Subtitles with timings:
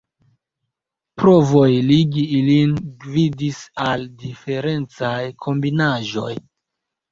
[1.23, 2.73] Provoj ligi ilin
[3.05, 3.61] gvidis
[3.91, 5.15] al diferencaj
[5.47, 6.35] kombinaĵoj.